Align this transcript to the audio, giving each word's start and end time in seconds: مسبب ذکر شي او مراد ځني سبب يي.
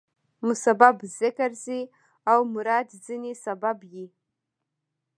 مسبب 0.47 0.95
ذکر 1.19 1.51
شي 1.63 1.79
او 2.31 2.39
مراد 2.53 2.87
ځني 3.05 3.33
سبب 3.45 3.77
يي. 3.93 4.05